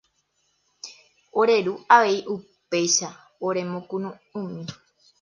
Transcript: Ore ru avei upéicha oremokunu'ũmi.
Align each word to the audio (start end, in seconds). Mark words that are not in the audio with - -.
Ore 1.39 1.55
ru 1.65 1.73
avei 1.95 2.19
upéicha 2.35 3.07
oremokunu'ũmi. 3.47 4.61